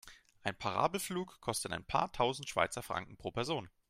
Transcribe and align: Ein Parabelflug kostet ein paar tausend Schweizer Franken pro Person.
Ein 0.41 0.57
Parabelflug 0.57 1.39
kostet 1.41 1.71
ein 1.73 1.85
paar 1.85 2.11
tausend 2.11 2.49
Schweizer 2.49 2.81
Franken 2.81 3.17
pro 3.17 3.29
Person. 3.29 3.69